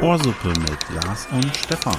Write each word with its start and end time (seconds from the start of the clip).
Ohrsuppe 0.00 0.48
mit 0.48 0.88
Lars 0.94 1.26
und 1.32 1.56
Stefan. 1.56 1.96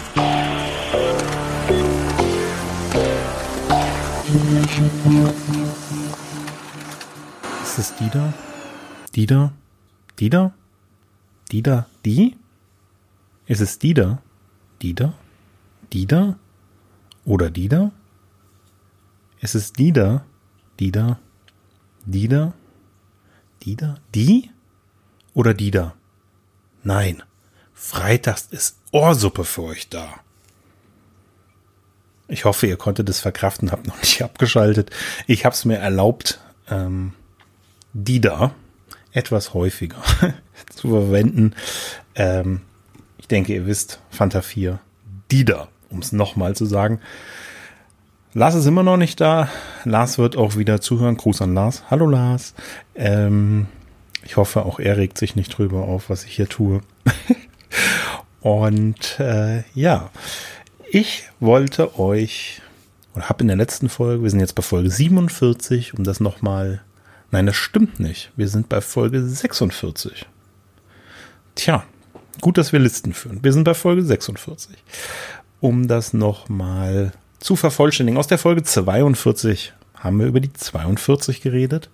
Ist 7.63 7.77
es 7.77 7.95
die 7.95 8.09
da? 8.09 8.33
Die 9.13 9.25
da? 9.25 9.51
Die 10.17 10.29
da? 10.29 10.53
Die 11.51 11.61
da? 11.61 11.85
Die? 12.03 12.35
Ist 13.45 13.61
es 13.61 13.77
die 13.79 13.93
da? 13.93 14.21
Die 14.81 14.95
da? 14.95 15.13
Die 15.93 16.07
da? 16.07 16.35
Oder 17.25 17.49
die 17.49 17.69
da? 17.69 17.91
Ist 19.39 19.55
es 19.55 19.71
die 19.71 19.91
da? 19.91 20.25
Die 20.79 20.91
da? 20.91 21.19
Die 22.05 22.27
da? 22.27 22.53
Die 23.63 23.75
da? 23.75 23.97
Die? 24.15 24.49
Oder 25.33 25.53
die 25.53 25.71
da? 25.71 25.95
Nein. 26.83 27.23
Freitags 27.73 28.47
ist 28.51 28.77
Ohrsuppe 28.91 29.45
für 29.45 29.63
euch 29.63 29.89
da. 29.89 30.19
Ich 32.27 32.45
hoffe, 32.45 32.67
ihr 32.67 32.77
konntet 32.77 33.09
es 33.09 33.19
verkraften, 33.19 33.71
habt 33.71 33.87
noch 33.87 33.97
nicht 33.97 34.21
abgeschaltet. 34.23 34.91
Ich 35.27 35.45
habe 35.45 35.53
es 35.53 35.65
mir 35.65 35.77
erlaubt, 35.77 36.39
ähm, 36.69 37.13
die 37.93 38.21
da 38.21 38.53
etwas 39.11 39.53
häufiger 39.53 40.01
zu 40.75 40.89
verwenden. 40.89 41.55
Ähm, 42.15 42.61
ich 43.17 43.27
denke, 43.27 43.53
ihr 43.53 43.65
wisst, 43.65 43.99
Fanta 44.09 44.41
4, 44.41 44.79
die 45.31 45.45
da, 45.45 45.67
um 45.89 45.99
es 45.99 46.11
nochmal 46.11 46.55
zu 46.55 46.65
sagen. 46.65 46.99
Lars 48.33 48.55
ist 48.55 48.67
immer 48.67 48.83
noch 48.83 48.97
nicht 48.97 49.19
da. 49.19 49.49
Lars 49.85 50.17
wird 50.17 50.35
auch 50.35 50.55
wieder 50.55 50.81
zuhören. 50.81 51.17
Gruß 51.17 51.41
an 51.41 51.53
Lars. 51.53 51.83
Hallo 51.89 52.07
Lars. 52.07 52.53
Ähm, 52.95 53.67
ich 54.23 54.37
hoffe, 54.37 54.65
auch 54.65 54.79
er 54.79 54.97
regt 54.97 55.17
sich 55.17 55.35
nicht 55.35 55.57
drüber 55.57 55.83
auf, 55.83 56.09
was 56.09 56.25
ich 56.25 56.35
hier 56.35 56.49
tue. 56.49 56.81
Und 58.41 59.19
äh, 59.19 59.63
ja, 59.73 60.09
ich 60.91 61.23
wollte 61.39 61.99
euch, 61.99 62.61
oder 63.15 63.29
habe 63.29 63.41
in 63.41 63.47
der 63.47 63.57
letzten 63.57 63.89
Folge, 63.89 64.23
wir 64.23 64.29
sind 64.29 64.39
jetzt 64.39 64.55
bei 64.55 64.61
Folge 64.61 64.89
47, 64.89 65.93
um 65.93 66.03
das 66.03 66.19
nochmal, 66.19 66.81
nein, 67.31 67.45
das 67.45 67.55
stimmt 67.55 67.99
nicht, 67.99 68.31
wir 68.35 68.47
sind 68.47 68.69
bei 68.69 68.81
Folge 68.81 69.21
46. 69.21 70.25
Tja, 71.55 71.83
gut, 72.41 72.57
dass 72.57 72.71
wir 72.71 72.79
Listen 72.79 73.13
führen. 73.13 73.43
Wir 73.43 73.53
sind 73.53 73.65
bei 73.65 73.73
Folge 73.73 74.03
46. 74.03 74.77
Um 75.59 75.89
das 75.89 76.13
nochmal 76.13 77.11
zu 77.39 77.55
vervollständigen, 77.55 78.17
aus 78.17 78.27
der 78.27 78.37
Folge 78.37 78.63
42 78.63 79.73
haben 79.95 80.19
wir 80.19 80.27
über 80.27 80.39
die 80.39 80.53
42 80.53 81.41
geredet 81.41 81.89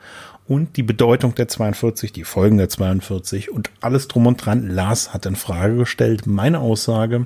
und 0.48 0.78
die 0.78 0.84
Bedeutung 0.84 1.34
der 1.36 1.48
42, 1.48 2.12
die 2.12 2.24
Folgen 2.24 2.58
der 2.58 2.70
42 2.70 3.52
und 3.52 3.70
alles 3.82 4.08
drum 4.08 4.28
und 4.28 4.46
dran. 4.46 4.70
Lars 4.70 5.14
hat 5.14 5.26
in 5.26 5.36
Frage 5.36 5.76
gestellt 5.76 6.28
meine 6.28 6.60
Aussage, 6.60 7.26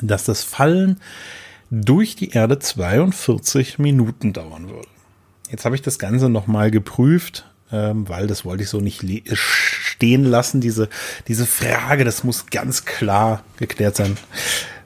dass 0.00 0.24
das 0.24 0.44
Fallen 0.44 1.00
durch 1.70 2.16
die 2.16 2.30
Erde 2.30 2.58
42 2.58 3.78
Minuten 3.78 4.32
dauern 4.32 4.68
würde. 4.68 4.88
Jetzt 5.50 5.64
habe 5.64 5.74
ich 5.74 5.82
das 5.82 5.98
Ganze 5.98 6.28
nochmal 6.28 6.70
geprüft, 6.70 7.46
ähm, 7.72 8.08
weil 8.08 8.26
das 8.26 8.44
wollte 8.44 8.62
ich 8.62 8.68
so 8.68 8.80
nicht 8.80 9.04
stehen 9.32 10.24
lassen, 10.24 10.60
diese, 10.60 10.88
diese 11.28 11.46
Frage, 11.46 12.04
das 12.04 12.24
muss 12.24 12.46
ganz 12.46 12.84
klar 12.84 13.42
geklärt 13.56 13.96
sein. 13.96 14.16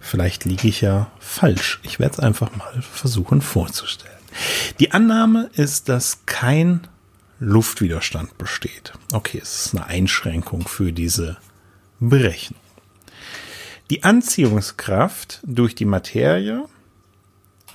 Vielleicht 0.04 0.44
liege 0.44 0.68
ich 0.68 0.82
ja 0.82 1.10
falsch. 1.18 1.80
Ich 1.82 1.98
werde 1.98 2.12
es 2.12 2.20
einfach 2.20 2.54
mal 2.56 2.82
versuchen 2.82 3.40
vorzustellen. 3.40 4.12
Die 4.78 4.92
Annahme 4.92 5.48
ist, 5.54 5.88
dass 5.88 6.26
kein 6.26 6.86
Luftwiderstand 7.40 8.36
besteht. 8.36 8.92
Okay, 9.14 9.40
es 9.42 9.64
ist 9.64 9.74
eine 9.74 9.86
Einschränkung 9.86 10.68
für 10.68 10.92
diese 10.92 11.38
Berechnung. 12.00 12.60
Die 13.88 14.04
Anziehungskraft 14.04 15.40
durch 15.42 15.74
die 15.74 15.86
Materie 15.86 16.66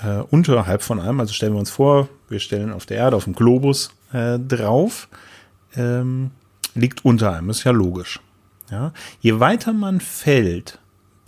äh, 0.04 0.20
unterhalb 0.30 0.84
von 0.84 1.00
allem, 1.00 1.20
also 1.20 1.34
stellen 1.34 1.54
wir 1.54 1.60
uns 1.60 1.72
vor, 1.72 2.10
wir 2.30 2.40
stellen 2.40 2.72
auf 2.72 2.86
der 2.86 2.98
Erde, 2.98 3.18
auf 3.18 3.24
dem 3.24 3.34
Globus 3.34 3.90
äh, 4.14 4.38
drauf, 4.38 5.10
ähm, 5.76 6.30
liegt 6.76 7.04
unter 7.04 7.34
allem, 7.34 7.50
ist 7.50 7.64
ja 7.64 7.72
logisch. 7.72 8.20
Ja? 8.70 8.94
Je 9.20 9.40
weiter 9.40 9.74
man 9.74 10.00
fällt, 10.00 10.78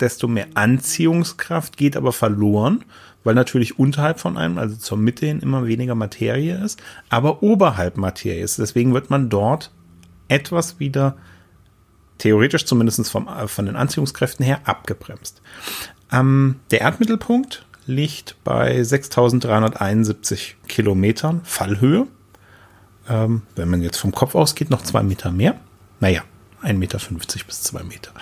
desto 0.02 0.28
mehr 0.28 0.48
Anziehungskraft 0.54 1.76
geht 1.76 1.96
aber 1.96 2.12
verloren 2.12 2.84
weil 3.24 3.34
natürlich 3.34 3.78
unterhalb 3.78 4.20
von 4.20 4.36
einem, 4.36 4.58
also 4.58 4.76
zur 4.76 4.98
Mitte 4.98 5.26
hin, 5.26 5.40
immer 5.40 5.66
weniger 5.66 5.94
Materie 5.94 6.62
ist, 6.62 6.82
aber 7.08 7.42
oberhalb 7.42 7.96
Materie 7.96 8.42
ist. 8.42 8.58
Deswegen 8.58 8.94
wird 8.94 9.10
man 9.10 9.28
dort 9.28 9.70
etwas 10.28 10.80
wieder, 10.80 11.16
theoretisch 12.18 12.66
zumindest 12.66 13.08
vom, 13.10 13.28
äh, 13.28 13.48
von 13.48 13.66
den 13.66 13.76
Anziehungskräften 13.76 14.44
her, 14.44 14.60
abgebremst. 14.64 15.40
Ähm, 16.10 16.56
der 16.70 16.80
Erdmittelpunkt 16.82 17.64
liegt 17.86 18.36
bei 18.44 18.82
6371 18.82 20.56
Kilometern 20.68 21.40
Fallhöhe. 21.44 22.06
Ähm, 23.08 23.42
wenn 23.56 23.68
man 23.68 23.82
jetzt 23.82 23.98
vom 23.98 24.12
Kopf 24.12 24.34
ausgeht, 24.34 24.70
noch 24.70 24.82
zwei 24.82 25.02
Meter 25.02 25.32
mehr. 25.32 25.56
Naja, 26.00 26.22
1,50 26.62 26.74
Meter 26.74 26.98
bis 27.46 27.62
zwei 27.62 27.82
Meter. 27.82 28.12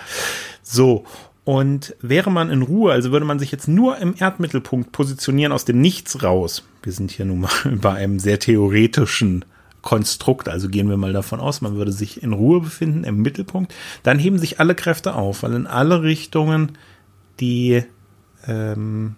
So, 0.63 1.05
und 1.51 1.97
wäre 1.99 2.31
man 2.31 2.49
in 2.49 2.61
Ruhe, 2.61 2.93
also 2.93 3.11
würde 3.11 3.25
man 3.25 3.37
sich 3.37 3.51
jetzt 3.51 3.67
nur 3.67 3.97
im 3.97 4.15
Erdmittelpunkt 4.17 4.93
positionieren 4.93 5.51
aus 5.51 5.65
dem 5.65 5.81
Nichts 5.81 6.23
raus. 6.23 6.63
Wir 6.81 6.93
sind 6.93 7.11
hier 7.11 7.25
nun 7.25 7.41
mal 7.41 7.49
bei 7.81 7.91
einem 7.91 8.19
sehr 8.19 8.39
theoretischen 8.39 9.43
Konstrukt, 9.81 10.47
also 10.47 10.69
gehen 10.69 10.87
wir 10.87 10.95
mal 10.95 11.11
davon 11.11 11.41
aus, 11.41 11.59
man 11.59 11.75
würde 11.75 11.91
sich 11.91 12.23
in 12.23 12.31
Ruhe 12.31 12.61
befinden 12.61 13.03
im 13.03 13.21
Mittelpunkt, 13.21 13.75
dann 14.01 14.17
heben 14.17 14.39
sich 14.39 14.61
alle 14.61 14.75
Kräfte 14.75 15.13
auf, 15.13 15.43
weil 15.43 15.51
in 15.51 15.67
alle 15.67 16.03
Richtungen 16.03 16.77
die, 17.41 17.83
ähm, 18.47 19.17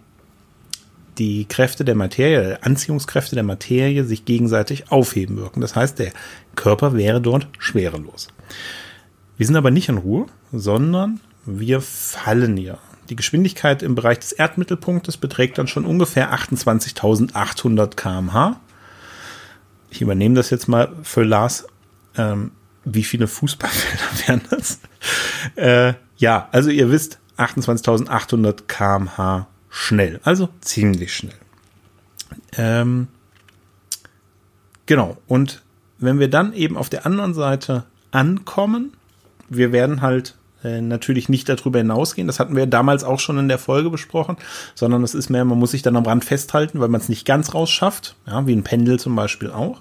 die 1.18 1.44
Kräfte 1.44 1.84
der 1.84 1.94
Materie, 1.94 2.58
Anziehungskräfte 2.64 3.36
der 3.36 3.44
Materie 3.44 4.02
sich 4.02 4.24
gegenseitig 4.24 4.90
aufheben 4.90 5.36
wirken. 5.36 5.60
Das 5.60 5.76
heißt, 5.76 6.00
der 6.00 6.10
Körper 6.56 6.94
wäre 6.94 7.20
dort 7.20 7.46
schwerelos. 7.60 8.26
Wir 9.36 9.46
sind 9.46 9.54
aber 9.54 9.70
nicht 9.70 9.88
in 9.88 9.98
Ruhe, 9.98 10.26
sondern 10.50 11.20
wir 11.46 11.80
fallen 11.80 12.56
ja. 12.56 12.78
Die 13.08 13.16
Geschwindigkeit 13.16 13.82
im 13.82 13.94
Bereich 13.94 14.20
des 14.20 14.32
Erdmittelpunktes 14.32 15.18
beträgt 15.18 15.58
dann 15.58 15.68
schon 15.68 15.84
ungefähr 15.84 16.34
28.800 16.34 17.94
kmh. 17.96 18.60
Ich 19.90 20.00
übernehme 20.00 20.34
das 20.34 20.50
jetzt 20.50 20.68
mal 20.68 20.90
für 21.02 21.22
Lars. 21.22 21.66
Ähm, 22.16 22.52
wie 22.84 23.04
viele 23.04 23.26
Fußballfelder 23.26 24.04
wären 24.26 24.40
das? 24.50 24.80
Äh, 25.56 25.94
ja, 26.16 26.48
also 26.52 26.70
ihr 26.70 26.90
wisst, 26.90 27.18
28.800 27.36 28.62
kmh 28.66 29.46
schnell. 29.68 30.20
Also 30.24 30.48
ziemlich 30.60 31.14
schnell. 31.14 31.34
Ähm, 32.56 33.08
genau. 34.86 35.18
Und 35.26 35.62
wenn 35.98 36.18
wir 36.18 36.28
dann 36.28 36.52
eben 36.52 36.76
auf 36.76 36.88
der 36.88 37.06
anderen 37.06 37.34
Seite 37.34 37.84
ankommen, 38.10 38.92
wir 39.48 39.72
werden 39.72 40.00
halt 40.00 40.36
äh, 40.64 40.80
natürlich 40.80 41.28
nicht 41.28 41.48
darüber 41.48 41.78
hinausgehen. 41.78 42.26
Das 42.26 42.40
hatten 42.40 42.56
wir 42.56 42.66
damals 42.66 43.04
auch 43.04 43.20
schon 43.20 43.38
in 43.38 43.48
der 43.48 43.58
Folge 43.58 43.90
besprochen, 43.90 44.36
sondern 44.74 45.02
es 45.04 45.14
ist 45.14 45.30
mehr, 45.30 45.44
man 45.44 45.58
muss 45.58 45.72
sich 45.72 45.82
dann 45.82 45.96
am 45.96 46.06
Rand 46.06 46.24
festhalten, 46.24 46.80
weil 46.80 46.88
man 46.88 47.00
es 47.00 47.08
nicht 47.08 47.26
ganz 47.26 47.54
rausschafft, 47.54 48.16
ja, 48.26 48.46
wie 48.46 48.54
ein 48.54 48.64
Pendel 48.64 48.98
zum 48.98 49.14
Beispiel 49.14 49.50
auch. 49.50 49.80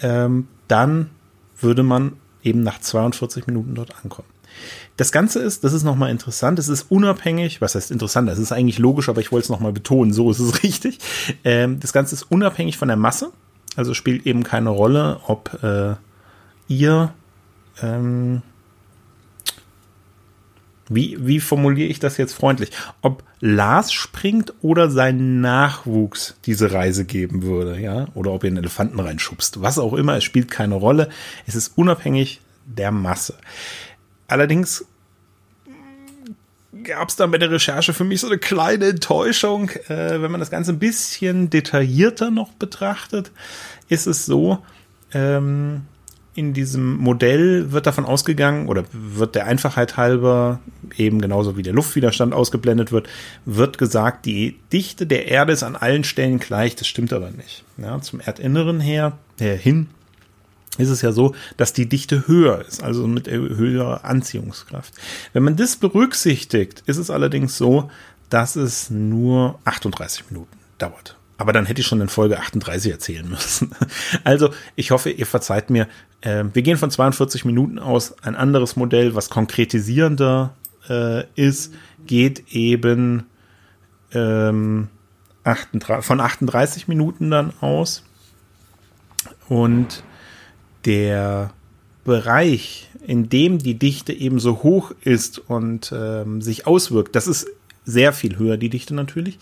Ähm, 0.00 0.48
dann 0.68 1.10
würde 1.60 1.82
man 1.82 2.12
eben 2.42 2.62
nach 2.62 2.80
42 2.80 3.46
Minuten 3.46 3.74
dort 3.74 3.94
ankommen. 4.02 4.28
Das 4.96 5.12
Ganze 5.12 5.40
ist, 5.40 5.62
das 5.64 5.72
ist 5.72 5.84
nochmal 5.84 6.10
interessant, 6.10 6.58
es 6.58 6.68
ist 6.68 6.90
unabhängig, 6.90 7.60
was 7.60 7.74
heißt 7.74 7.90
interessant, 7.90 8.28
das 8.28 8.38
ist 8.38 8.52
eigentlich 8.52 8.78
logisch, 8.78 9.08
aber 9.08 9.20
ich 9.20 9.30
wollte 9.30 9.44
es 9.44 9.50
nochmal 9.50 9.72
betonen, 9.72 10.12
so 10.12 10.30
ist 10.30 10.40
es 10.40 10.62
richtig. 10.62 10.98
Ähm, 11.44 11.80
das 11.80 11.92
Ganze 11.92 12.14
ist 12.14 12.24
unabhängig 12.24 12.78
von 12.78 12.88
der 12.88 12.96
Masse, 12.96 13.30
also 13.76 13.94
spielt 13.94 14.26
eben 14.26 14.42
keine 14.42 14.70
Rolle, 14.70 15.20
ob 15.26 15.62
äh, 15.62 15.94
ihr 16.68 17.12
ähm, 17.80 18.42
wie, 20.88 21.16
wie 21.20 21.40
formuliere 21.40 21.88
ich 21.88 21.98
das 21.98 22.16
jetzt 22.16 22.34
freundlich? 22.34 22.70
Ob 23.02 23.22
Lars 23.40 23.92
springt 23.92 24.54
oder 24.62 24.90
sein 24.90 25.40
Nachwuchs 25.40 26.36
diese 26.46 26.72
Reise 26.72 27.04
geben 27.04 27.42
würde, 27.42 27.78
ja? 27.80 28.06
Oder 28.14 28.32
ob 28.32 28.44
ihr 28.44 28.48
einen 28.48 28.58
Elefanten 28.58 28.98
reinschubst. 28.98 29.60
Was 29.60 29.78
auch 29.78 29.92
immer, 29.92 30.16
es 30.16 30.24
spielt 30.24 30.50
keine 30.50 30.74
Rolle. 30.74 31.08
Es 31.46 31.54
ist 31.54 31.76
unabhängig 31.76 32.40
der 32.64 32.90
Masse. 32.90 33.34
Allerdings 34.26 34.84
gab 36.84 37.08
es 37.08 37.16
da 37.16 37.26
bei 37.26 37.38
der 37.38 37.50
Recherche 37.50 37.92
für 37.92 38.04
mich 38.04 38.20
so 38.20 38.26
eine 38.26 38.38
kleine 38.38 38.86
Enttäuschung. 38.86 39.70
Äh, 39.88 40.22
wenn 40.22 40.30
man 40.30 40.40
das 40.40 40.50
Ganze 40.50 40.72
ein 40.72 40.78
bisschen 40.78 41.50
detaillierter 41.50 42.30
noch 42.30 42.52
betrachtet, 42.52 43.30
ist 43.88 44.06
es 44.06 44.26
so, 44.26 44.58
ähm, 45.12 45.82
in 46.38 46.54
diesem 46.54 46.96
Modell 46.98 47.72
wird 47.72 47.86
davon 47.86 48.04
ausgegangen 48.04 48.68
oder 48.68 48.84
wird 48.92 49.34
der 49.34 49.46
Einfachheit 49.46 49.96
halber 49.96 50.60
eben 50.96 51.20
genauso 51.20 51.56
wie 51.56 51.64
der 51.64 51.72
Luftwiderstand 51.72 52.32
ausgeblendet 52.32 52.92
wird, 52.92 53.08
wird 53.44 53.76
gesagt, 53.76 54.24
die 54.24 54.56
Dichte 54.72 55.04
der 55.04 55.26
Erde 55.26 55.52
ist 55.52 55.64
an 55.64 55.74
allen 55.74 56.04
Stellen 56.04 56.38
gleich. 56.38 56.76
Das 56.76 56.86
stimmt 56.86 57.12
aber 57.12 57.32
nicht. 57.32 57.64
Ja, 57.76 58.00
zum 58.00 58.20
Erdinneren 58.20 58.78
her, 58.78 59.18
äh, 59.40 59.56
hin 59.56 59.88
ist 60.78 60.90
es 60.90 61.02
ja 61.02 61.10
so, 61.10 61.34
dass 61.56 61.72
die 61.72 61.88
Dichte 61.88 62.28
höher 62.28 62.64
ist, 62.64 62.84
also 62.84 63.08
mit 63.08 63.26
höherer 63.26 64.04
Anziehungskraft. 64.04 64.94
Wenn 65.32 65.42
man 65.42 65.56
das 65.56 65.74
berücksichtigt, 65.74 66.84
ist 66.86 66.98
es 66.98 67.10
allerdings 67.10 67.58
so, 67.58 67.90
dass 68.30 68.54
es 68.54 68.90
nur 68.90 69.58
38 69.64 70.30
Minuten 70.30 70.56
dauert. 70.78 71.16
Aber 71.38 71.52
dann 71.52 71.66
hätte 71.66 71.80
ich 71.80 71.86
schon 71.86 72.00
in 72.00 72.08
Folge 72.08 72.38
38 72.38 72.92
erzählen 72.92 73.28
müssen. 73.28 73.70
Also, 74.24 74.50
ich 74.74 74.90
hoffe, 74.90 75.10
ihr 75.10 75.26
verzeiht 75.26 75.70
mir. 75.70 75.86
Äh, 76.20 76.44
wir 76.52 76.62
gehen 76.62 76.76
von 76.76 76.90
42 76.90 77.44
Minuten 77.44 77.78
aus. 77.78 78.14
Ein 78.22 78.34
anderes 78.34 78.76
Modell, 78.76 79.14
was 79.14 79.30
konkretisierender 79.30 80.54
äh, 80.88 81.24
ist, 81.36 81.72
geht 82.06 82.52
eben 82.52 83.26
ähm, 84.12 84.88
38, 85.44 86.04
von 86.04 86.20
38 86.20 86.88
Minuten 86.88 87.30
dann 87.30 87.52
aus. 87.60 88.02
Und 89.48 90.02
der 90.84 91.52
Bereich, 92.04 92.90
in 93.06 93.28
dem 93.28 93.58
die 93.58 93.78
Dichte 93.78 94.12
eben 94.12 94.40
so 94.40 94.62
hoch 94.64 94.92
ist 95.02 95.38
und 95.38 95.92
ähm, 95.94 96.42
sich 96.42 96.66
auswirkt, 96.66 97.14
das 97.14 97.28
ist 97.28 97.46
sehr 97.88 98.12
viel 98.12 98.38
höher, 98.38 98.58
die 98.58 98.68
Dichte 98.68 98.94
natürlich, 98.94 99.38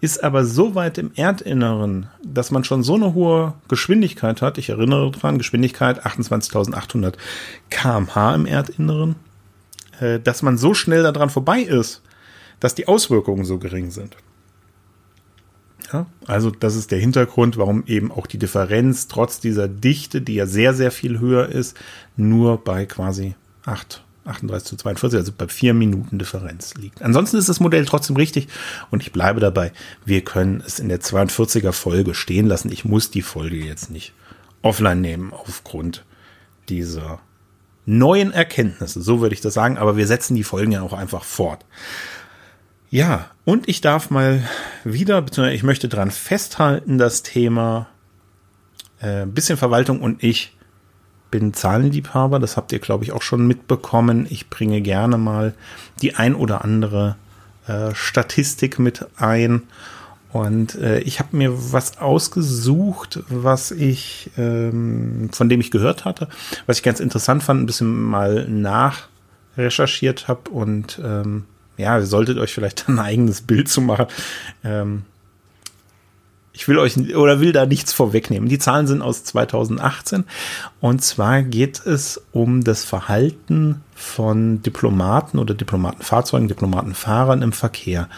ist 0.00 0.24
aber 0.24 0.46
so 0.46 0.74
weit 0.74 0.96
im 0.96 1.12
Erdinneren, 1.14 2.06
dass 2.24 2.50
man 2.50 2.64
schon 2.64 2.82
so 2.82 2.94
eine 2.94 3.12
hohe 3.12 3.52
Geschwindigkeit 3.68 4.40
hat. 4.40 4.56
Ich 4.56 4.70
erinnere 4.70 5.10
daran, 5.10 5.36
Geschwindigkeit 5.36 6.06
28.800 6.06 7.14
kmh 7.68 8.34
im 8.34 8.46
Erdinneren, 8.46 9.16
äh, 10.00 10.18
dass 10.18 10.40
man 10.40 10.56
so 10.56 10.72
schnell 10.72 11.02
daran 11.02 11.28
vorbei 11.28 11.60
ist, 11.60 12.00
dass 12.58 12.74
die 12.74 12.88
Auswirkungen 12.88 13.44
so 13.44 13.58
gering 13.58 13.90
sind. 13.90 14.16
Ja, 15.92 16.06
also 16.26 16.50
das 16.50 16.76
ist 16.76 16.92
der 16.92 17.00
Hintergrund, 17.00 17.58
warum 17.58 17.84
eben 17.86 18.10
auch 18.10 18.26
die 18.26 18.38
Differenz 18.38 19.08
trotz 19.08 19.40
dieser 19.40 19.68
Dichte, 19.68 20.22
die 20.22 20.36
ja 20.36 20.46
sehr, 20.46 20.72
sehr 20.72 20.90
viel 20.90 21.18
höher 21.18 21.48
ist, 21.48 21.76
nur 22.16 22.64
bei 22.64 22.86
quasi 22.86 23.34
8, 23.66 24.02
38 24.30 24.68
zu 24.68 24.76
42, 24.76 25.18
also 25.18 25.32
bei 25.36 25.48
4 25.48 25.74
Minuten 25.74 26.18
Differenz 26.18 26.74
liegt. 26.74 27.02
Ansonsten 27.02 27.36
ist 27.36 27.48
das 27.48 27.60
Modell 27.60 27.84
trotzdem 27.84 28.16
richtig 28.16 28.48
und 28.90 29.02
ich 29.02 29.12
bleibe 29.12 29.40
dabei, 29.40 29.72
wir 30.04 30.22
können 30.22 30.62
es 30.64 30.78
in 30.78 30.88
der 30.88 31.00
42er 31.00 31.72
Folge 31.72 32.14
stehen 32.14 32.46
lassen. 32.46 32.72
Ich 32.72 32.84
muss 32.84 33.10
die 33.10 33.22
Folge 33.22 33.56
jetzt 33.56 33.90
nicht 33.90 34.12
offline 34.62 35.00
nehmen 35.00 35.32
aufgrund 35.32 36.04
dieser 36.68 37.20
neuen 37.86 38.32
Erkenntnisse, 38.32 39.02
so 39.02 39.20
würde 39.20 39.34
ich 39.34 39.40
das 39.40 39.54
sagen, 39.54 39.78
aber 39.78 39.96
wir 39.96 40.06
setzen 40.06 40.34
die 40.34 40.44
Folgen 40.44 40.72
ja 40.72 40.82
auch 40.82 40.92
einfach 40.92 41.24
fort. 41.24 41.64
Ja, 42.90 43.30
und 43.44 43.68
ich 43.68 43.80
darf 43.80 44.10
mal 44.10 44.42
wieder, 44.84 45.22
beziehungsweise 45.22 45.54
ich 45.54 45.62
möchte 45.62 45.88
dran 45.88 46.10
festhalten, 46.10 46.98
das 46.98 47.22
Thema 47.22 47.88
äh, 49.00 49.26
bisschen 49.26 49.56
Verwaltung 49.56 50.00
und 50.00 50.22
ich 50.22 50.56
bin 51.30 51.54
Zahlenliebhaber, 51.54 52.38
das 52.38 52.56
habt 52.56 52.72
ihr, 52.72 52.78
glaube 52.78 53.04
ich, 53.04 53.12
auch 53.12 53.22
schon 53.22 53.46
mitbekommen. 53.46 54.26
Ich 54.28 54.50
bringe 54.50 54.80
gerne 54.80 55.18
mal 55.18 55.54
die 56.02 56.14
ein 56.14 56.34
oder 56.34 56.64
andere 56.64 57.16
äh, 57.66 57.94
Statistik 57.94 58.78
mit 58.78 59.06
ein. 59.16 59.62
Und 60.32 60.76
äh, 60.76 61.00
ich 61.00 61.18
habe 61.18 61.36
mir 61.36 61.72
was 61.72 61.98
ausgesucht, 61.98 63.20
was 63.28 63.72
ich, 63.72 64.30
ähm, 64.38 65.28
von 65.32 65.48
dem 65.48 65.60
ich 65.60 65.70
gehört 65.70 66.04
hatte, 66.04 66.28
was 66.66 66.78
ich 66.78 66.82
ganz 66.84 67.00
interessant 67.00 67.42
fand, 67.42 67.62
ein 67.62 67.66
bisschen 67.66 68.02
mal 68.02 68.48
nachrecherchiert 68.48 70.28
habe 70.28 70.50
und 70.50 71.00
ähm, 71.04 71.46
ja, 71.76 71.98
ihr 71.98 72.06
solltet 72.06 72.38
euch 72.38 72.54
vielleicht 72.54 72.88
ein 72.88 72.98
eigenes 73.00 73.40
Bild 73.40 73.68
zu 73.68 73.80
machen. 73.80 74.06
Ähm, 74.62 75.02
ich 76.52 76.66
will 76.68 76.78
euch 76.78 76.96
oder 77.14 77.40
will 77.40 77.52
da 77.52 77.66
nichts 77.66 77.92
vorwegnehmen. 77.92 78.48
Die 78.48 78.58
Zahlen 78.58 78.86
sind 78.86 79.02
aus 79.02 79.24
2018 79.24 80.24
und 80.80 81.02
zwar 81.02 81.42
geht 81.42 81.84
es 81.86 82.20
um 82.32 82.64
das 82.64 82.84
Verhalten 82.84 83.82
von 83.94 84.62
Diplomaten 84.62 85.38
oder 85.38 85.54
Diplomatenfahrzeugen, 85.54 86.48
Diplomatenfahrern 86.48 87.42
im 87.42 87.52
Verkehr. 87.52 88.08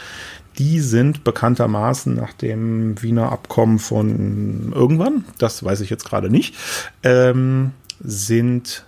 Die 0.58 0.80
sind 0.80 1.24
bekanntermaßen 1.24 2.14
nach 2.14 2.32
dem 2.34 3.00
Wiener 3.02 3.32
Abkommen 3.32 3.78
von 3.78 4.72
irgendwann, 4.74 5.24
das 5.38 5.64
weiß 5.64 5.80
ich 5.80 5.90
jetzt 5.90 6.04
gerade 6.04 6.30
nicht, 6.30 6.54
ähm, 7.02 7.72
sind 8.00 8.84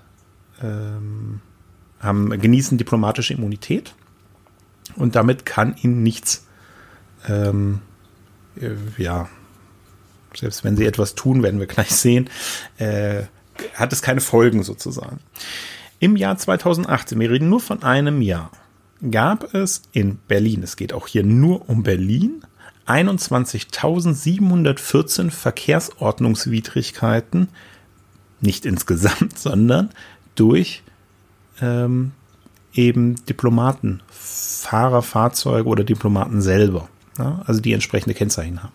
ähm, 0.62 1.41
haben, 2.00 2.31
genießen 2.31 2.79
diplomatische 2.79 3.35
Immunität 3.35 3.94
und 4.96 5.17
damit 5.17 5.46
kann 5.46 5.75
ihn 5.82 6.02
nichts, 6.02 6.46
ähm, 7.26 7.81
äh, 7.81 7.94
ja, 8.99 9.29
selbst 10.35 10.65
wenn 10.65 10.77
sie 10.77 10.87
etwas 10.87 11.15
tun, 11.15 11.43
werden 11.43 11.61
wir 11.61 11.67
gleich 11.67 11.91
sehen, 11.91 12.29
äh, 12.79 13.23
hat 13.75 13.93
es 13.93 14.03
keine 14.03 14.21
Folgen 14.21 14.62
sozusagen. 14.62 15.21
Im 16.01 16.17
Jahr 16.17 16.37
2018, 16.37 17.21
wir 17.21 17.31
reden 17.31 17.49
nur 17.49 17.61
von 17.61 17.83
einem 17.83 18.21
Jahr, 18.21 18.51
gab 19.11 19.55
es 19.55 19.81
in 19.93 20.19
Berlin, 20.29 20.62
es 20.62 20.77
geht 20.77 20.93
auch 20.93 21.06
hier 21.06 21.25
nur 21.25 21.67
um 21.69 21.83
Berlin, 21.83 22.45
21.714 22.87 25.31
Verkehrsordnungswidrigkeiten, 25.31 27.49
nicht 28.41 28.67
insgesamt, 28.67 29.39
sondern 29.45 29.91
durch 30.35 30.83
ähm, 31.61 32.12
eben 32.75 33.25
Diplomaten, 33.27 34.03
Fahrer, 34.11 35.03
Fahrzeuge 35.03 35.69
oder 35.69 35.85
Diplomaten 35.85 36.43
selber, 36.43 36.89
ja, 37.19 37.43
also 37.47 37.61
die 37.61 37.73
entsprechende 37.73 38.15
Kennzeichen 38.15 38.63
haben. 38.63 38.75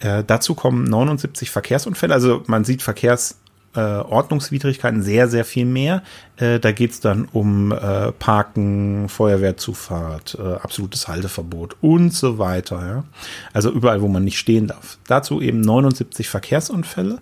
Äh, 0.00 0.24
dazu 0.24 0.54
kommen 0.54 0.84
79 0.84 1.50
Verkehrsunfälle, 1.50 2.14
also 2.14 2.42
man 2.46 2.64
sieht 2.64 2.82
Verkehrsordnungswidrigkeiten 2.82 5.00
äh, 5.00 5.04
sehr, 5.04 5.28
sehr 5.28 5.44
viel 5.44 5.64
mehr. 5.64 6.02
Äh, 6.36 6.58
da 6.58 6.72
geht's 6.72 6.98
dann 7.00 7.28
um 7.32 7.70
äh, 7.72 8.10
Parken, 8.12 9.08
Feuerwehrzufahrt, 9.08 10.36
äh, 10.40 10.54
absolutes 10.54 11.06
Halteverbot 11.08 11.76
und 11.80 12.12
so 12.12 12.38
weiter. 12.38 13.04
Also 13.52 13.70
überall, 13.70 14.02
wo 14.02 14.08
man 14.08 14.24
nicht 14.24 14.38
stehen 14.38 14.66
darf. 14.66 14.98
Dazu 15.06 15.40
eben 15.40 15.60
79 15.60 16.28
Verkehrsunfälle, 16.28 17.20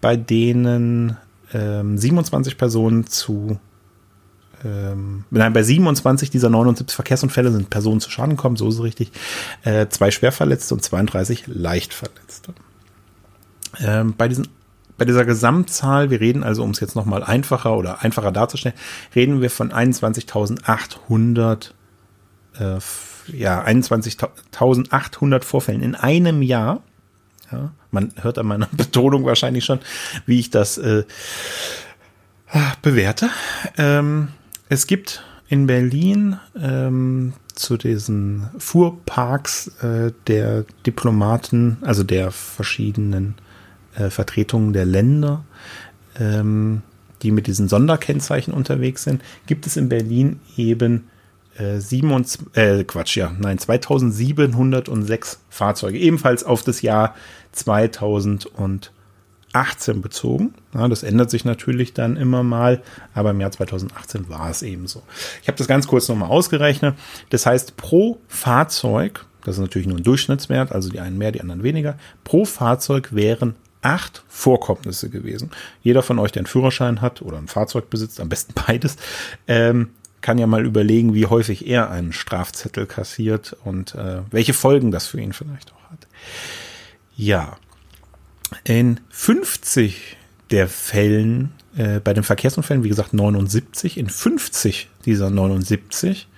bei 0.00 0.16
denen 0.16 1.16
ähm, 1.54 1.96
27 1.96 2.58
Personen 2.58 3.06
zu 3.06 3.60
ähm, 4.66 5.24
nein, 5.30 5.52
bei 5.52 5.62
27 5.62 6.30
dieser 6.30 6.50
79 6.50 6.94
Verkehrsunfälle 6.94 7.52
sind 7.52 7.70
Personen 7.70 8.00
zu 8.00 8.10
Schaden 8.10 8.36
gekommen, 8.36 8.56
so 8.56 8.68
ist 8.68 8.76
es 8.76 8.82
richtig. 8.82 9.12
Äh, 9.62 9.86
zwei 9.88 10.10
Schwerverletzte 10.10 10.74
und 10.74 10.82
32 10.82 11.44
Leichtverletzte. 11.46 12.52
Ähm, 13.80 14.14
bei 14.16 14.28
diesen 14.28 14.48
bei 14.98 15.04
dieser 15.04 15.26
Gesamtzahl, 15.26 16.08
wir 16.10 16.20
reden 16.20 16.42
also, 16.42 16.64
um 16.64 16.70
es 16.70 16.80
jetzt 16.80 16.96
nochmal 16.96 17.22
einfacher 17.22 17.76
oder 17.76 18.02
einfacher 18.02 18.32
darzustellen, 18.32 18.74
reden 19.14 19.42
wir 19.42 19.50
von 19.50 19.70
21.800, 19.70 21.72
äh, 22.58 22.78
ja, 23.30 23.62
21.800 23.62 25.44
Vorfällen 25.44 25.82
in 25.82 25.94
einem 25.94 26.40
Jahr. 26.40 26.80
Ja, 27.52 27.72
man 27.90 28.14
hört 28.22 28.38
an 28.38 28.46
meiner 28.46 28.66
Betonung 28.72 29.26
wahrscheinlich 29.26 29.66
schon, 29.66 29.80
wie 30.24 30.40
ich 30.40 30.48
das 30.48 30.78
äh, 30.78 31.04
bewerte. 32.80 33.28
Ähm, 33.76 34.28
es 34.68 34.86
gibt 34.86 35.22
in 35.48 35.66
Berlin 35.66 36.38
ähm, 36.60 37.32
zu 37.54 37.76
diesen 37.76 38.48
Fuhrparks 38.58 39.68
äh, 39.82 40.12
der 40.26 40.64
Diplomaten, 40.84 41.78
also 41.82 42.02
der 42.02 42.30
verschiedenen 42.30 43.36
äh, 43.96 44.10
Vertretungen 44.10 44.72
der 44.72 44.84
Länder, 44.84 45.44
ähm, 46.18 46.82
die 47.22 47.30
mit 47.30 47.46
diesen 47.46 47.68
Sonderkennzeichen 47.68 48.52
unterwegs 48.52 49.04
sind, 49.04 49.22
gibt 49.46 49.66
es 49.66 49.76
in 49.76 49.88
Berlin 49.88 50.40
eben 50.56 51.08
äh, 51.56 51.78
27, 51.78 52.56
äh, 52.56 52.84
Quatsch, 52.84 53.16
ja, 53.16 53.34
nein, 53.38 53.58
2706 53.58 55.40
Fahrzeuge, 55.48 55.98
ebenfalls 55.98 56.44
auf 56.44 56.62
das 56.62 56.82
Jahr 56.82 57.14
2000 57.52 58.46
18 59.56 60.02
bezogen. 60.02 60.54
Ja, 60.74 60.86
das 60.86 61.02
ändert 61.02 61.30
sich 61.30 61.44
natürlich 61.44 61.94
dann 61.94 62.16
immer 62.16 62.42
mal, 62.42 62.82
aber 63.14 63.30
im 63.30 63.40
Jahr 63.40 63.50
2018 63.50 64.28
war 64.28 64.50
es 64.50 64.62
eben 64.62 64.86
so. 64.86 65.02
Ich 65.40 65.48
habe 65.48 65.56
das 65.56 65.66
ganz 65.66 65.86
kurz 65.86 66.08
nochmal 66.08 66.28
ausgerechnet. 66.28 66.94
Das 67.30 67.46
heißt, 67.46 67.76
pro 67.78 68.18
Fahrzeug, 68.28 69.24
das 69.44 69.56
ist 69.56 69.62
natürlich 69.62 69.88
nur 69.88 69.96
ein 69.96 70.02
Durchschnittswert, 70.02 70.72
also 70.72 70.90
die 70.90 71.00
einen 71.00 71.16
mehr, 71.16 71.32
die 71.32 71.40
anderen 71.40 71.62
weniger, 71.62 71.96
pro 72.22 72.44
Fahrzeug 72.44 73.14
wären 73.14 73.54
acht 73.80 74.24
Vorkommnisse 74.28 75.08
gewesen. 75.08 75.50
Jeder 75.82 76.02
von 76.02 76.18
euch, 76.18 76.32
der 76.32 76.40
einen 76.40 76.46
Führerschein 76.46 77.00
hat 77.00 77.22
oder 77.22 77.38
ein 77.38 77.48
Fahrzeug 77.48 77.88
besitzt, 77.88 78.20
am 78.20 78.28
besten 78.28 78.52
beides, 78.66 78.96
ähm, 79.48 79.90
kann 80.20 80.38
ja 80.38 80.46
mal 80.46 80.66
überlegen, 80.66 81.14
wie 81.14 81.26
häufig 81.26 81.66
er 81.66 81.90
einen 81.90 82.12
Strafzettel 82.12 82.86
kassiert 82.86 83.56
und 83.64 83.94
äh, 83.94 84.20
welche 84.30 84.52
Folgen 84.52 84.90
das 84.90 85.06
für 85.06 85.20
ihn 85.20 85.32
vielleicht 85.32 85.72
auch 85.72 85.90
hat. 85.90 86.06
Ja, 87.16 87.56
in 88.64 89.00
50 89.10 90.16
der 90.50 90.68
Fällen, 90.68 91.52
äh, 91.76 92.00
bei 92.00 92.14
den 92.14 92.24
Verkehrsunfällen, 92.24 92.84
wie 92.84 92.88
gesagt 92.88 93.12
79, 93.12 93.98
in 93.98 94.08
50 94.08 94.88
dieser 95.04 95.30
79 95.30 96.28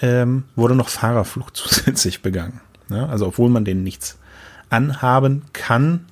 ähm, 0.00 0.44
wurde 0.56 0.74
noch 0.74 0.88
Fahrerflucht 0.88 1.56
zusätzlich 1.56 2.22
begangen. 2.22 2.60
Ja, 2.90 3.06
also 3.06 3.26
obwohl 3.26 3.50
man 3.50 3.64
denen 3.64 3.82
nichts 3.82 4.18
anhaben 4.70 5.42
kann, 5.52 6.06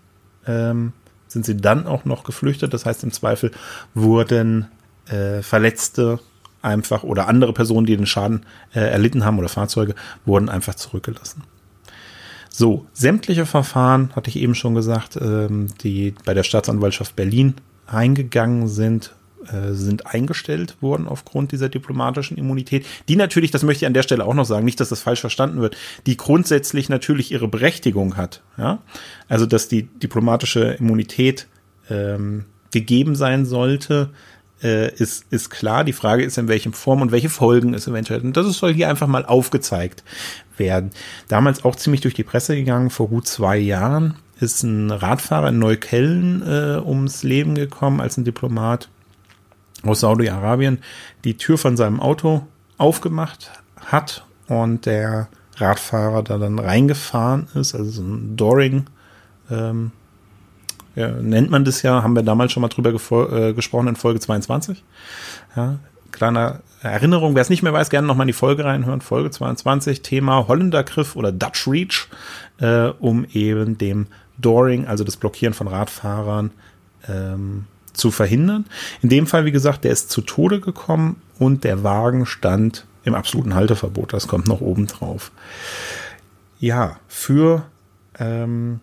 ähm, 0.46 0.92
sind 1.28 1.44
sie 1.44 1.56
dann 1.56 1.86
auch 1.86 2.04
noch 2.04 2.24
geflüchtet. 2.24 2.72
Das 2.72 2.86
heißt, 2.86 3.02
im 3.02 3.12
Zweifel 3.12 3.50
wurden 3.94 4.68
äh, 5.08 5.42
Verletzte 5.42 6.20
einfach 6.62 7.02
oder 7.02 7.28
andere 7.28 7.52
Personen, 7.52 7.86
die 7.86 7.96
den 7.96 8.06
Schaden 8.06 8.44
äh, 8.74 8.80
erlitten 8.80 9.24
haben 9.24 9.38
oder 9.38 9.48
Fahrzeuge, 9.48 9.94
wurden 10.24 10.48
einfach 10.48 10.74
zurückgelassen. 10.74 11.42
So, 12.58 12.86
sämtliche 12.94 13.44
Verfahren, 13.44 14.16
hatte 14.16 14.30
ich 14.30 14.36
eben 14.36 14.54
schon 14.54 14.74
gesagt, 14.74 15.18
ähm, 15.20 15.66
die 15.82 16.14
bei 16.24 16.32
der 16.32 16.42
Staatsanwaltschaft 16.42 17.14
Berlin 17.14 17.52
eingegangen 17.86 18.66
sind, 18.66 19.14
äh, 19.52 19.74
sind 19.74 20.06
eingestellt 20.06 20.80
worden 20.80 21.06
aufgrund 21.06 21.52
dieser 21.52 21.68
diplomatischen 21.68 22.38
Immunität, 22.38 22.86
die 23.08 23.16
natürlich, 23.16 23.50
das 23.50 23.62
möchte 23.62 23.84
ich 23.84 23.86
an 23.86 23.92
der 23.92 24.04
Stelle 24.04 24.24
auch 24.24 24.32
noch 24.32 24.46
sagen, 24.46 24.64
nicht, 24.64 24.80
dass 24.80 24.88
das 24.88 25.02
falsch 25.02 25.20
verstanden 25.20 25.60
wird, 25.60 25.76
die 26.06 26.16
grundsätzlich 26.16 26.88
natürlich 26.88 27.30
ihre 27.30 27.46
Berechtigung 27.46 28.16
hat. 28.16 28.40
Ja? 28.56 28.78
Also, 29.28 29.44
dass 29.44 29.68
die 29.68 29.82
diplomatische 29.82 30.78
Immunität 30.78 31.48
ähm, 31.90 32.46
gegeben 32.72 33.16
sein 33.16 33.44
sollte, 33.44 34.08
äh, 34.62 34.94
ist, 34.94 35.26
ist 35.30 35.50
klar. 35.50 35.84
Die 35.84 35.92
Frage 35.92 36.24
ist, 36.24 36.38
in 36.38 36.48
welchem 36.48 36.72
Form 36.72 37.02
und 37.02 37.12
welche 37.12 37.28
Folgen 37.28 37.74
es 37.74 37.86
eventuell. 37.86 38.20
Und 38.20 38.36
das 38.36 38.46
soll 38.56 38.72
hier 38.72 38.88
einfach 38.88 39.06
mal 39.06 39.24
aufgezeigt 39.24 40.02
werden. 40.56 40.90
Damals 41.28 41.64
auch 41.64 41.76
ziemlich 41.76 42.00
durch 42.00 42.14
die 42.14 42.24
Presse 42.24 42.56
gegangen, 42.56 42.90
vor 42.90 43.08
gut 43.08 43.26
zwei 43.26 43.58
Jahren 43.58 44.14
ist 44.40 44.62
ein 44.62 44.90
Radfahrer 44.90 45.48
in 45.48 45.58
Neukölln 45.58 46.42
äh, 46.42 46.78
ums 46.78 47.22
Leben 47.22 47.54
gekommen 47.54 48.00
als 48.00 48.16
ein 48.16 48.24
Diplomat 48.24 48.88
aus 49.82 50.00
Saudi-Arabien 50.00 50.78
die 51.24 51.36
Tür 51.36 51.58
von 51.58 51.76
seinem 51.76 52.00
Auto 52.00 52.46
aufgemacht 52.78 53.50
hat 53.76 54.24
und 54.48 54.86
der 54.86 55.28
Radfahrer 55.56 56.22
da 56.22 56.38
dann 56.38 56.58
reingefahren 56.58 57.48
ist, 57.54 57.74
also 57.74 57.90
so 57.90 58.02
ein 58.02 58.36
Doring 58.36 58.86
ähm, 59.50 59.92
ja, 60.96 61.08
nennt 61.08 61.50
man 61.50 61.64
das 61.64 61.82
ja, 61.82 62.02
haben 62.02 62.16
wir 62.16 62.22
damals 62.22 62.52
schon 62.52 62.62
mal 62.62 62.68
drüber 62.68 62.90
äh, 62.90 63.52
gesprochen 63.52 63.88
in 63.88 63.96
Folge 63.96 64.18
22. 64.18 64.82
Ja, 65.54 65.78
kleiner 66.10 66.60
Erinnerung, 66.82 67.34
wer 67.34 67.42
es 67.42 67.50
nicht 67.50 67.62
mehr 67.62 67.72
weiß, 67.72 67.90
gerne 67.90 68.06
nochmal 68.06 68.24
in 68.24 68.28
die 68.28 68.32
Folge 68.32 68.64
reinhören. 68.64 69.02
Folge 69.02 69.30
22, 69.30 70.02
Thema 70.02 70.48
Holländergriff 70.48 71.14
oder 71.14 71.32
Dutch 71.32 71.68
Reach, 71.68 72.08
äh, 72.58 72.88
um 72.98 73.26
eben 73.32 73.76
dem 73.76 74.06
Dooring, 74.38 74.86
also 74.86 75.04
das 75.04 75.16
Blockieren 75.16 75.54
von 75.54 75.68
Radfahrern, 75.68 76.50
ähm, 77.08 77.66
zu 77.92 78.10
verhindern. 78.10 78.64
In 79.02 79.08
dem 79.08 79.26
Fall, 79.26 79.44
wie 79.44 79.52
gesagt, 79.52 79.84
der 79.84 79.92
ist 79.92 80.10
zu 80.10 80.22
Tode 80.22 80.60
gekommen 80.60 81.20
und 81.38 81.64
der 81.64 81.82
Wagen 81.82 82.26
stand 82.26 82.86
im 83.04 83.14
absoluten 83.14 83.54
Halteverbot. 83.54 84.12
Das 84.12 84.28
kommt 84.28 84.48
noch 84.48 84.60
oben 84.60 84.86
drauf. 84.86 85.30
Ja, 86.58 86.96
für 87.06 87.64
ähm, 88.18 88.80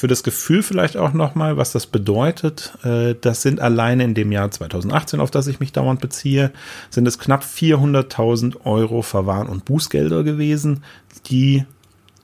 für 0.00 0.08
das 0.08 0.22
Gefühl 0.22 0.62
vielleicht 0.62 0.96
auch 0.96 1.12
nochmal, 1.12 1.58
was 1.58 1.72
das 1.72 1.86
bedeutet. 1.86 2.72
Äh, 2.82 3.16
das 3.20 3.42
sind 3.42 3.60
alleine 3.60 4.02
in 4.04 4.14
dem 4.14 4.32
Jahr 4.32 4.50
2018, 4.50 5.20
auf 5.20 5.30
das 5.30 5.46
ich 5.46 5.60
mich 5.60 5.72
dauernd 5.72 6.00
beziehe, 6.00 6.52
sind 6.88 7.06
es 7.06 7.18
knapp 7.18 7.44
400.000 7.44 8.64
Euro 8.64 9.02
Verwahren 9.02 9.46
und 9.46 9.66
Bußgelder 9.66 10.22
gewesen, 10.22 10.84
die 11.26 11.66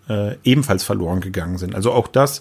äh, 0.09 0.37
ebenfalls 0.43 0.85
verloren 0.85 1.21
gegangen 1.21 1.59
sind. 1.59 1.75
Also 1.75 1.93
auch 1.93 2.09
das 2.09 2.41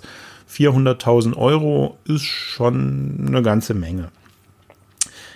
400.000 0.50 1.36
Euro 1.36 1.98
ist 2.06 2.24
schon 2.24 3.26
eine 3.28 3.42
ganze 3.42 3.74
Menge. 3.74 4.12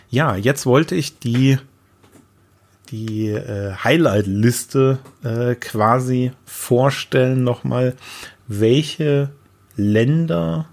Ja, 0.09 0.37
jetzt 0.37 0.65
wollte 0.65 0.95
ich 0.95 1.19
die 1.19 1.57
die 2.89 3.27
äh, 3.27 3.73
Highlight-Liste 3.73 4.99
äh, 5.23 5.55
quasi 5.55 6.31
vorstellen 6.45 7.43
nochmal, 7.43 7.95
welche 8.47 9.29
Länder 9.79 10.67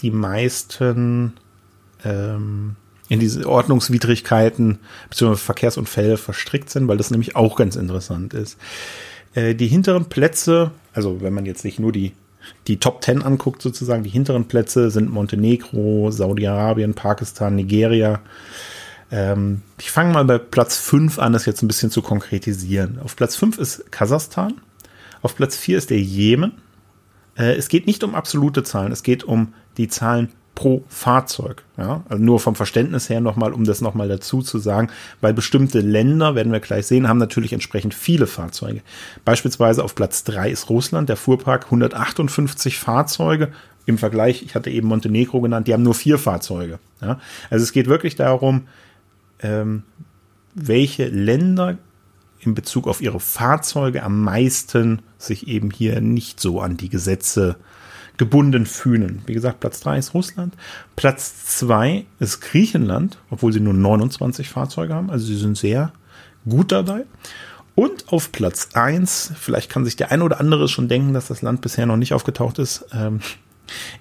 die 0.00 0.10
meisten 0.10 1.34
ähm, 2.04 2.76
in 3.08 3.20
diese 3.20 3.48
Ordnungswidrigkeiten 3.48 4.78
bzw. 5.10 5.36
Verkehrsunfälle 5.36 6.16
verstrickt 6.16 6.70
sind, 6.70 6.88
weil 6.88 6.96
das 6.96 7.10
nämlich 7.10 7.36
auch 7.36 7.56
ganz 7.56 7.76
interessant 7.76 8.34
ist. 8.34 8.58
Äh, 9.34 9.54
die 9.54 9.66
hinteren 9.66 10.06
Plätze, 10.06 10.70
also 10.92 11.20
wenn 11.20 11.34
man 11.34 11.46
jetzt 11.46 11.62
sich 11.62 11.78
nur 11.78 11.92
die, 11.92 12.12
die 12.66 12.78
Top 12.78 13.00
Ten 13.00 13.22
anguckt 13.22 13.62
sozusagen, 13.62 14.04
die 14.04 14.10
hinteren 14.10 14.46
Plätze 14.46 14.90
sind 14.90 15.10
Montenegro, 15.10 16.10
Saudi-Arabien, 16.10 16.94
Pakistan, 16.94 17.56
Nigeria. 17.56 18.20
Ähm, 19.10 19.62
ich 19.78 19.90
fange 19.90 20.12
mal 20.12 20.24
bei 20.24 20.38
Platz 20.38 20.78
5 20.78 21.18
an, 21.18 21.32
das 21.32 21.46
jetzt 21.46 21.62
ein 21.62 21.68
bisschen 21.68 21.90
zu 21.90 22.02
konkretisieren. 22.02 22.98
Auf 23.02 23.16
Platz 23.16 23.36
5 23.36 23.58
ist 23.58 23.92
Kasachstan. 23.92 24.54
Auf 25.22 25.36
Platz 25.36 25.56
4 25.56 25.78
ist 25.78 25.90
der 25.90 26.00
Jemen. 26.00 26.52
Äh, 27.36 27.54
es 27.54 27.68
geht 27.68 27.86
nicht 27.86 28.04
um 28.04 28.14
absolute 28.14 28.62
Zahlen, 28.62 28.92
es 28.92 29.02
geht 29.02 29.24
um 29.24 29.54
die 29.76 29.88
Zahlen 29.88 30.30
pro 30.54 30.84
Fahrzeug. 30.88 31.64
Ja? 31.76 32.04
Also 32.08 32.22
nur 32.22 32.40
vom 32.40 32.54
Verständnis 32.54 33.08
her 33.08 33.20
nochmal, 33.20 33.52
um 33.52 33.64
das 33.64 33.80
nochmal 33.80 34.08
dazu 34.08 34.40
zu 34.40 34.58
sagen, 34.58 34.88
weil 35.20 35.34
bestimmte 35.34 35.80
Länder, 35.80 36.34
werden 36.34 36.52
wir 36.52 36.60
gleich 36.60 36.86
sehen, 36.86 37.08
haben 37.08 37.18
natürlich 37.18 37.52
entsprechend 37.52 37.94
viele 37.94 38.26
Fahrzeuge. 38.26 38.82
Beispielsweise 39.24 39.82
auf 39.82 39.94
Platz 39.94 40.24
3 40.24 40.50
ist 40.50 40.70
Russland, 40.70 41.08
der 41.08 41.16
Fuhrpark 41.16 41.66
158 41.66 42.78
Fahrzeuge. 42.78 43.48
Im 43.86 43.98
Vergleich, 43.98 44.42
ich 44.42 44.54
hatte 44.54 44.70
eben 44.70 44.88
Montenegro 44.88 45.40
genannt, 45.40 45.68
die 45.68 45.74
haben 45.74 45.82
nur 45.82 45.94
vier 45.94 46.18
Fahrzeuge. 46.18 46.78
Ja? 47.02 47.20
Also 47.50 47.64
es 47.64 47.72
geht 47.72 47.88
wirklich 47.88 48.14
darum, 48.16 48.68
ähm, 49.40 49.82
welche 50.54 51.08
Länder 51.08 51.78
in 52.46 52.54
Bezug 52.54 52.86
auf 52.88 53.00
ihre 53.00 53.20
Fahrzeuge 53.20 54.02
am 54.02 54.22
meisten 54.22 55.02
sich 55.18 55.48
eben 55.48 55.70
hier 55.70 56.00
nicht 56.00 56.40
so 56.40 56.60
an 56.60 56.76
die 56.76 56.88
Gesetze 56.88 57.56
gebunden 58.16 58.66
fühlen. 58.66 59.22
Wie 59.26 59.34
gesagt, 59.34 59.60
Platz 59.60 59.80
3 59.80 59.98
ist 59.98 60.14
Russland. 60.14 60.54
Platz 60.96 61.46
2 61.58 62.04
ist 62.20 62.40
Griechenland, 62.40 63.18
obwohl 63.30 63.52
sie 63.52 63.60
nur 63.60 63.74
29 63.74 64.48
Fahrzeuge 64.48 64.94
haben. 64.94 65.10
Also 65.10 65.26
sie 65.26 65.36
sind 65.36 65.56
sehr 65.56 65.92
gut 66.48 66.70
dabei. 66.70 67.04
Und 67.74 68.12
auf 68.12 68.30
Platz 68.30 68.68
1, 68.74 69.32
vielleicht 69.36 69.68
kann 69.68 69.84
sich 69.84 69.96
der 69.96 70.12
eine 70.12 70.22
oder 70.22 70.38
andere 70.38 70.68
schon 70.68 70.88
denken, 70.88 71.12
dass 71.12 71.26
das 71.26 71.42
Land 71.42 71.60
bisher 71.60 71.86
noch 71.86 71.96
nicht 71.96 72.14
aufgetaucht 72.14 72.60
ist, 72.60 72.86
ähm, 72.92 73.20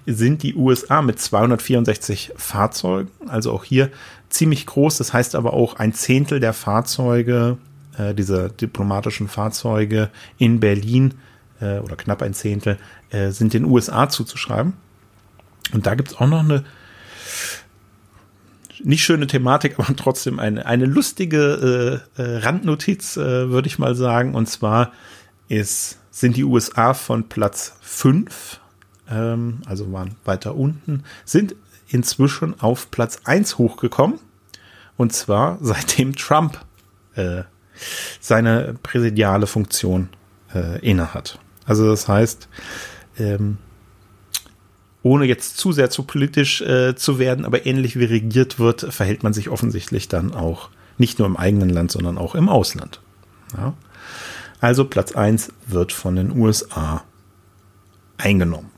sind 0.05 0.43
die 0.43 0.55
USA 0.55 1.01
mit 1.01 1.19
264 1.19 2.33
Fahrzeugen. 2.35 3.09
Also 3.27 3.51
auch 3.51 3.63
hier 3.63 3.89
ziemlich 4.29 4.65
groß. 4.67 4.97
Das 4.97 5.13
heißt 5.13 5.33
aber 5.33 5.53
auch 5.53 5.75
ein 5.75 5.93
Zehntel 5.93 6.39
der 6.39 6.53
Fahrzeuge 6.53 7.57
äh, 7.97 8.13
dieser 8.13 8.49
diplomatischen 8.49 9.27
Fahrzeuge 9.27 10.09
in 10.37 10.59
Berlin 10.59 11.15
äh, 11.59 11.79
oder 11.79 11.95
knapp 11.95 12.21
ein 12.21 12.33
Zehntel 12.33 12.77
äh, 13.09 13.29
sind 13.29 13.53
den 13.53 13.65
USA 13.65 14.09
zuzuschreiben. 14.09 14.73
Und 15.73 15.85
da 15.85 15.95
gibt 15.95 16.09
es 16.09 16.17
auch 16.17 16.27
noch 16.27 16.39
eine 16.39 16.63
nicht 18.83 19.03
schöne 19.03 19.27
Thematik, 19.27 19.75
aber 19.79 19.95
trotzdem 19.95 20.39
eine, 20.39 20.65
eine 20.65 20.85
lustige 20.85 22.03
äh, 22.17 22.21
äh, 22.21 22.37
Randnotiz, 22.37 23.17
äh, 23.17 23.49
würde 23.49 23.67
ich 23.67 23.79
mal 23.79 23.95
sagen. 23.95 24.35
Und 24.35 24.47
zwar 24.47 24.91
ist, 25.47 25.99
sind 26.11 26.35
die 26.37 26.43
USA 26.43 26.93
von 26.93 27.29
Platz 27.29 27.77
5, 27.81 28.59
ähm, 29.09 29.61
also 29.65 29.91
waren 29.91 30.15
weiter 30.25 30.55
unten, 30.55 31.03
sind 31.25 31.55
inzwischen 31.87 32.59
auf 32.59 32.91
Platz 32.91 33.21
1 33.23 33.57
hochgekommen. 33.57 34.19
Und 34.97 35.13
zwar 35.13 35.57
seitdem 35.61 36.15
Trump 36.15 36.59
äh, 37.15 37.43
seine 38.19 38.75
präsidiale 38.83 39.47
Funktion 39.47 40.09
äh, 40.53 40.79
innehat. 40.79 41.39
Also 41.65 41.87
das 41.89 42.07
heißt, 42.07 42.47
ähm, 43.17 43.57
ohne 45.01 45.25
jetzt 45.25 45.57
zu 45.57 45.71
sehr 45.71 45.89
zu 45.89 46.03
politisch 46.03 46.61
äh, 46.61 46.95
zu 46.95 47.19
werden, 47.19 47.45
aber 47.45 47.65
ähnlich 47.65 47.99
wie 47.99 48.05
regiert 48.05 48.57
wird, 48.57 48.81
verhält 48.93 49.23
man 49.23 49.33
sich 49.33 49.49
offensichtlich 49.49 50.07
dann 50.07 50.33
auch 50.33 50.69
nicht 50.97 51.19
nur 51.19 51.27
im 51.27 51.37
eigenen 51.37 51.69
Land, 51.69 51.91
sondern 51.91 52.17
auch 52.17 52.35
im 52.35 52.49
Ausland. 52.49 53.01
Ja? 53.57 53.73
Also 54.61 54.85
Platz 54.85 55.11
1 55.13 55.51
wird 55.67 55.91
von 55.91 56.15
den 56.15 56.31
USA 56.31 57.03
eingenommen. 58.17 58.71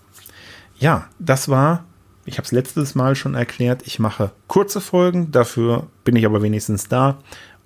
Ja, 0.80 1.08
das 1.20 1.48
war, 1.48 1.86
ich 2.26 2.38
habe 2.38 2.46
es 2.46 2.52
letztes 2.52 2.96
Mal 2.96 3.16
schon 3.16 3.36
erklärt, 3.36 3.84
ich 3.86 4.00
mache 4.00 4.32
kurze 4.48 4.82
Folgen, 4.82 5.32
dafür 5.32 5.88
bin 6.04 6.16
ich 6.16 6.26
aber 6.26 6.42
wenigstens 6.42 6.88
da 6.88 7.20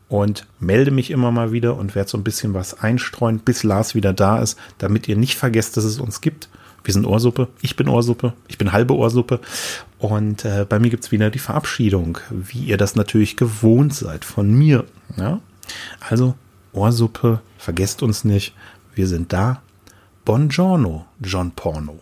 und 0.09 0.47
melde 0.59 0.91
mich 0.91 1.11
immer 1.11 1.31
mal 1.31 1.51
wieder 1.51 1.77
und 1.77 1.95
werde 1.95 2.09
so 2.09 2.17
ein 2.17 2.23
bisschen 2.23 2.53
was 2.53 2.79
einstreuen, 2.79 3.39
bis 3.39 3.63
Lars 3.63 3.95
wieder 3.95 4.11
da 4.11 4.39
ist, 4.39 4.57
damit 4.79 5.07
ihr 5.07 5.15
nicht 5.15 5.37
vergesst, 5.37 5.77
dass 5.77 5.83
es 5.85 5.99
uns 5.99 6.19
gibt. 6.19 6.49
Wir 6.83 6.93
sind 6.93 7.05
Ohrsuppe, 7.05 7.47
ich 7.61 7.75
bin 7.75 7.87
Ohrsuppe, 7.87 8.33
ich 8.47 8.57
bin 8.57 8.71
halbe 8.71 8.95
Ohrsuppe 8.95 9.39
und 9.99 10.45
äh, 10.45 10.65
bei 10.67 10.79
mir 10.79 10.89
gibt's 10.89 11.11
wieder 11.11 11.29
die 11.29 11.39
Verabschiedung, 11.39 12.17
wie 12.31 12.63
ihr 12.63 12.77
das 12.77 12.95
natürlich 12.95 13.37
gewohnt 13.37 13.93
seid 13.93 14.25
von 14.25 14.51
mir. 14.51 14.85
Ja? 15.17 15.39
Also 15.99 16.35
Ohrsuppe, 16.73 17.41
vergesst 17.57 18.01
uns 18.01 18.23
nicht, 18.23 18.55
wir 18.95 19.07
sind 19.07 19.31
da. 19.33 19.61
Buongiorno, 20.25 21.05
John 21.21 21.51
Porno. 21.51 21.99